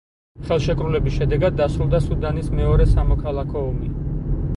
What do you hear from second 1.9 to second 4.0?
სუდანის მეორე სამოქალაქო ომი.